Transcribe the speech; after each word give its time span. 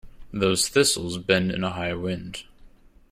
Those 0.33 0.67
thistles 0.67 1.19
bend 1.19 1.51
in 1.51 1.63
a 1.63 1.69
high 1.69 1.93
wind. 1.93 2.45